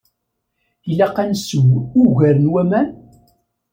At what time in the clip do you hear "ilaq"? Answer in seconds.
0.91-1.15